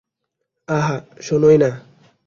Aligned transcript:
আহা, 0.67 0.95
শোনোই 1.21 1.57
না। 1.57 1.69